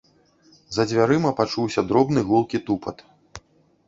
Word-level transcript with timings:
За 0.77 0.85
дзвярыма 0.89 1.31
пачуўся 1.39 1.83
дробны 1.89 2.23
гулкі 2.31 2.57
тупат. 2.71 3.05